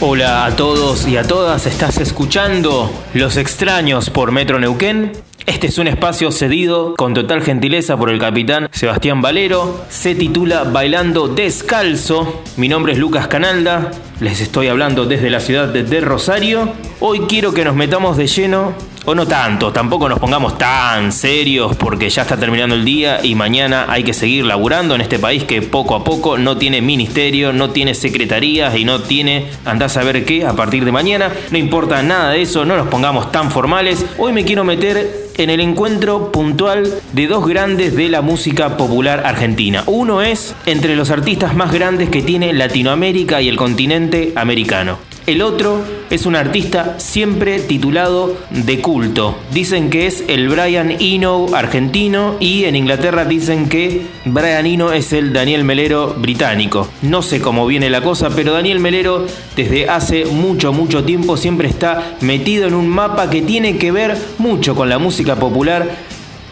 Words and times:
Hola 0.00 0.46
a 0.46 0.54
todos 0.54 1.08
y 1.08 1.16
a 1.16 1.24
todas, 1.24 1.66
estás 1.66 1.98
escuchando 1.98 2.88
Los 3.14 3.36
extraños 3.36 4.10
por 4.10 4.30
Metro 4.30 4.60
Neuquén. 4.60 5.10
Este 5.44 5.66
es 5.66 5.76
un 5.78 5.88
espacio 5.88 6.30
cedido 6.30 6.94
con 6.94 7.14
total 7.14 7.42
gentileza 7.42 7.96
por 7.96 8.08
el 8.10 8.20
capitán 8.20 8.68
Sebastián 8.70 9.22
Valero. 9.22 9.84
Se 9.88 10.14
titula 10.14 10.62
Bailando 10.62 11.26
Descalzo. 11.26 12.42
Mi 12.56 12.68
nombre 12.68 12.92
es 12.92 12.98
Lucas 13.00 13.26
Canalda. 13.26 13.90
Les 14.20 14.40
estoy 14.40 14.68
hablando 14.68 15.04
desde 15.04 15.30
la 15.30 15.40
ciudad 15.40 15.66
de 15.66 16.00
Rosario. 16.00 16.72
Hoy 17.00 17.22
quiero 17.28 17.52
que 17.52 17.64
nos 17.64 17.74
metamos 17.74 18.16
de 18.16 18.28
lleno 18.28 18.74
o 19.08 19.14
no 19.14 19.26
tanto, 19.26 19.72
tampoco 19.72 20.06
nos 20.06 20.18
pongamos 20.18 20.58
tan 20.58 21.12
serios 21.12 21.74
porque 21.76 22.10
ya 22.10 22.20
está 22.22 22.36
terminando 22.36 22.74
el 22.74 22.84
día 22.84 23.20
y 23.24 23.34
mañana 23.34 23.86
hay 23.88 24.02
que 24.02 24.12
seguir 24.12 24.44
laburando 24.44 24.94
en 24.94 25.00
este 25.00 25.18
país 25.18 25.44
que 25.44 25.62
poco 25.62 25.94
a 25.94 26.04
poco 26.04 26.36
no 26.36 26.58
tiene 26.58 26.82
ministerio, 26.82 27.54
no 27.54 27.70
tiene 27.70 27.94
secretarías 27.94 28.76
y 28.76 28.84
no 28.84 29.00
tiene 29.00 29.46
andás 29.64 29.96
a 29.96 30.04
ver 30.04 30.26
qué 30.26 30.44
a 30.44 30.52
partir 30.52 30.84
de 30.84 30.92
mañana. 30.92 31.32
No 31.50 31.56
importa 31.56 32.02
nada 32.02 32.32
de 32.32 32.42
eso, 32.42 32.66
no 32.66 32.76
nos 32.76 32.88
pongamos 32.88 33.32
tan 33.32 33.50
formales. 33.50 34.04
Hoy 34.18 34.34
me 34.34 34.44
quiero 34.44 34.62
meter 34.64 35.30
en 35.38 35.48
el 35.48 35.60
encuentro 35.60 36.30
puntual 36.30 36.92
de 37.14 37.26
dos 37.28 37.48
grandes 37.48 37.96
de 37.96 38.10
la 38.10 38.20
música 38.20 38.76
popular 38.76 39.22
argentina. 39.24 39.84
Uno 39.86 40.20
es 40.20 40.54
entre 40.66 40.96
los 40.96 41.10
artistas 41.10 41.56
más 41.56 41.72
grandes 41.72 42.10
que 42.10 42.20
tiene 42.20 42.52
Latinoamérica 42.52 43.40
y 43.40 43.48
el 43.48 43.56
continente 43.56 44.34
americano. 44.36 45.07
El 45.28 45.42
otro 45.42 45.84
es 46.08 46.24
un 46.24 46.36
artista 46.36 46.98
siempre 46.98 47.60
titulado 47.60 48.34
de 48.48 48.80
culto. 48.80 49.36
Dicen 49.52 49.90
que 49.90 50.06
es 50.06 50.24
el 50.26 50.48
Brian 50.48 50.90
Eno 50.90 51.48
argentino 51.52 52.36
y 52.40 52.64
en 52.64 52.74
Inglaterra 52.74 53.26
dicen 53.26 53.68
que 53.68 54.06
Brian 54.24 54.64
Eno 54.64 54.90
es 54.90 55.12
el 55.12 55.34
Daniel 55.34 55.64
Melero 55.64 56.14
británico. 56.16 56.88
No 57.02 57.20
sé 57.20 57.42
cómo 57.42 57.66
viene 57.66 57.90
la 57.90 58.00
cosa, 58.00 58.30
pero 58.30 58.54
Daniel 58.54 58.80
Melero 58.80 59.26
desde 59.54 59.90
hace 59.90 60.24
mucho, 60.24 60.72
mucho 60.72 61.04
tiempo 61.04 61.36
siempre 61.36 61.68
está 61.68 62.16
metido 62.22 62.66
en 62.66 62.72
un 62.72 62.88
mapa 62.88 63.28
que 63.28 63.42
tiene 63.42 63.76
que 63.76 63.92
ver 63.92 64.16
mucho 64.38 64.74
con 64.74 64.88
la 64.88 64.98
música 64.98 65.36
popular. 65.36 65.94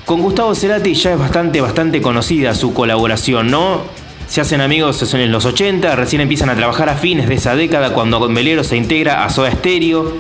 Con 0.04 0.20
Gustavo 0.20 0.54
Cerati 0.54 0.92
ya 0.92 1.14
es 1.14 1.18
bastante, 1.18 1.62
bastante 1.62 2.02
conocida 2.02 2.52
su 2.52 2.74
colaboración, 2.74 3.50
¿no? 3.50 4.05
Se 4.26 4.40
hacen 4.40 4.60
amigos 4.60 5.14
en 5.14 5.32
los 5.32 5.44
80, 5.44 5.94
recién 5.96 6.20
empiezan 6.20 6.50
a 6.50 6.56
trabajar 6.56 6.88
a 6.88 6.96
fines 6.96 7.28
de 7.28 7.36
esa 7.36 7.54
década 7.54 7.94
cuando 7.94 8.28
Melero 8.28 8.64
se 8.64 8.76
integra 8.76 9.24
a 9.24 9.30
Soda 9.30 9.52
Stereo, 9.52 10.12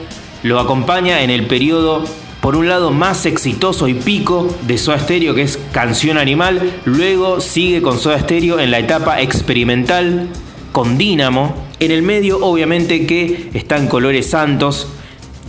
lo 0.42 0.60
acompaña 0.60 1.22
en 1.22 1.30
el 1.30 1.46
periodo 1.46 2.04
por 2.40 2.54
un 2.54 2.68
lado 2.68 2.92
más 2.92 3.26
exitoso 3.26 3.88
y 3.88 3.94
pico 3.94 4.48
de 4.62 4.78
Soda 4.78 5.00
Stereo 5.00 5.34
que 5.34 5.42
es 5.42 5.58
Canción 5.72 6.18
Animal, 6.18 6.80
luego 6.84 7.40
sigue 7.40 7.82
con 7.82 7.98
Soda 7.98 8.20
Stereo 8.20 8.60
en 8.60 8.70
la 8.70 8.78
etapa 8.78 9.20
experimental 9.20 10.28
con 10.70 10.96
Dynamo, 10.96 11.54
en 11.80 11.90
el 11.90 12.02
medio 12.02 12.38
obviamente 12.44 13.06
que 13.06 13.50
están 13.54 13.88
Colores 13.88 14.26
Santos, 14.26 14.86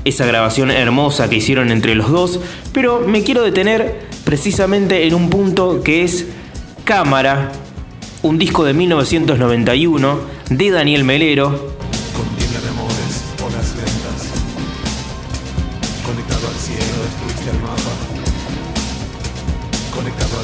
esa 0.04 0.26
grabación 0.26 0.72
hermosa 0.72 1.30
que 1.30 1.36
hicieron 1.36 1.72
entre 1.72 1.94
los 1.94 2.10
dos, 2.10 2.40
pero 2.74 3.02
me 3.02 3.22
quiero 3.22 3.44
detener 3.44 4.08
precisamente 4.26 5.06
en 5.06 5.14
un 5.14 5.30
punto 5.30 5.84
que 5.84 6.04
es 6.04 6.26
Cámara, 6.86 7.52
un 8.24 8.38
disco 8.38 8.64
de 8.64 8.74
1991 8.74 10.20
de 10.50 10.72
Daniel 10.72 11.04
Melero. 11.04 11.78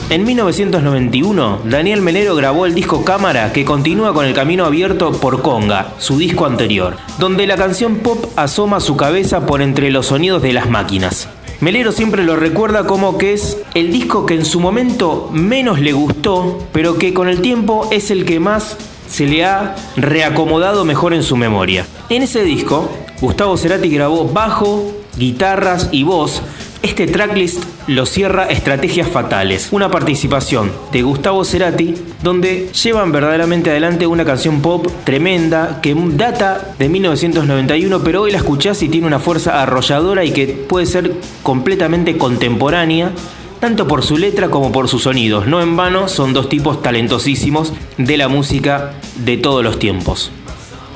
En 0.10 0.26
1991, 0.26 1.62
Daniel 1.66 2.02
Melero 2.02 2.36
grabó 2.36 2.68
el 2.68 2.76
disco 2.76 3.04
Cámara 3.04 3.52
que 3.52 3.66
continúa 3.66 4.14
con 4.14 4.26
el 4.26 4.36
camino 4.36 4.66
abierto 4.66 5.12
por 5.12 5.42
Conga, 5.42 5.94
su 5.98 6.20
disco 6.20 6.46
anterior, 6.46 6.98
donde 7.18 7.48
la 7.48 7.56
canción 7.56 7.96
pop 7.96 8.26
asoma 8.36 8.80
su 8.80 8.96
cabeza 8.96 9.48
por 9.48 9.64
entre 9.64 9.90
los 9.90 10.08
sonidos 10.08 10.44
de 10.44 10.54
las 10.54 10.70
máquinas. 10.70 11.30
Melero 11.62 11.92
siempre 11.92 12.24
lo 12.24 12.36
recuerda 12.36 12.86
como 12.86 13.18
que 13.18 13.34
es 13.34 13.60
el 13.74 13.92
disco 13.92 14.26
que 14.26 14.34
en 14.34 14.46
su 14.46 14.60
momento 14.60 15.30
menos 15.32 15.80
le 15.80 15.94
gustó, 15.94 16.60
pero 16.74 16.98
que 16.98 17.14
con 17.14 17.30
el 17.30 17.42
tiempo 17.42 17.88
es 17.92 18.10
el 18.12 18.26
que 18.26 18.40
más 18.40 18.76
se 19.08 19.28
le 19.28 19.46
ha 19.46 19.76
reacomodado 19.96 20.86
mejor 20.86 21.14
en 21.14 21.24
su 21.24 21.38
memoria. 21.38 21.86
En 22.10 22.24
ese 22.24 22.44
disco, 22.44 22.90
Gustavo 23.22 23.58
Cerati 23.58 23.90
grabó 23.90 24.26
bajo, 24.26 24.92
guitarras 25.18 25.90
y 25.92 26.04
voz 26.04 26.42
este 26.84 27.08
tracklist 27.08 27.64
lo 27.88 28.06
cierra 28.06 28.46
Estrategias 28.46 29.08
Fatales, 29.08 29.70
una 29.72 29.90
participación 29.90 30.70
de 30.92 31.02
Gustavo 31.02 31.46
Cerati 31.46 31.96
donde 32.22 32.70
llevan 32.74 33.14
verdaderamente 33.14 33.70
adelante 33.70 34.06
una 34.06 34.26
canción 34.26 34.62
pop 34.62 34.88
tremenda 35.06 35.80
que 35.82 35.96
data 35.96 36.76
de 36.78 36.90
1991 36.90 38.04
pero 38.04 38.24
hoy 38.24 38.32
la 38.32 38.38
escuchás 38.38 38.82
y 38.84 38.90
tiene 38.90 39.08
una 39.08 39.20
fuerza 39.20 39.62
arrolladora 39.62 40.26
y 40.26 40.32
que 40.32 40.48
puede 40.48 40.86
ser 40.86 41.14
completamente 41.42 42.18
contemporánea 42.18 43.14
tanto 43.62 43.88
por 43.88 44.04
su 44.04 44.18
letra 44.18 44.50
como 44.50 44.74
por 44.74 44.90
sus 44.90 45.04
sonidos. 45.04 45.48
No 45.48 45.62
en 45.62 45.78
vano 45.78 46.10
son 46.10 46.34
dos 46.34 46.50
tipos 46.50 46.82
talentosísimos 46.82 47.72
de 47.98 48.18
la 48.18 48.28
música 48.28 48.92
de 49.16 49.38
todos 49.38 49.64
los 49.64 49.80
tiempos. 49.80 50.32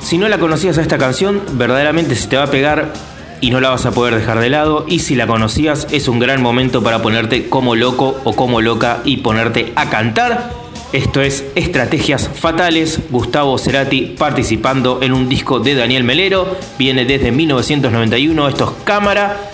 Si 0.00 0.18
no 0.18 0.28
la 0.28 0.38
conocías 0.38 0.76
a 0.76 0.82
esta 0.82 0.98
canción, 0.98 1.40
verdaderamente 1.52 2.14
se 2.14 2.28
te 2.28 2.36
va 2.36 2.42
a 2.42 2.50
pegar 2.50 2.92
y 3.40 3.50
no 3.50 3.60
la 3.60 3.70
vas 3.70 3.86
a 3.86 3.92
poder 3.92 4.14
dejar 4.14 4.40
de 4.40 4.50
lado. 4.50 4.84
Y 4.88 5.00
si 5.00 5.14
la 5.14 5.26
conocías 5.26 5.86
es 5.90 6.08
un 6.08 6.18
gran 6.18 6.42
momento 6.42 6.82
para 6.82 7.02
ponerte 7.02 7.48
como 7.48 7.74
loco 7.74 8.20
o 8.24 8.34
como 8.34 8.60
loca 8.60 9.00
y 9.04 9.18
ponerte 9.18 9.72
a 9.76 9.90
cantar. 9.90 10.50
Esto 10.92 11.20
es 11.20 11.44
Estrategias 11.54 12.30
Fatales, 12.40 13.00
Gustavo 13.10 13.58
Cerati 13.58 14.14
participando 14.18 15.00
en 15.02 15.12
un 15.12 15.28
disco 15.28 15.60
de 15.60 15.74
Daniel 15.74 16.02
Melero, 16.02 16.56
viene 16.78 17.04
desde 17.04 17.30
1991, 17.30 18.48
esto 18.48 18.64
es 18.64 18.84
Cámara 18.84 19.50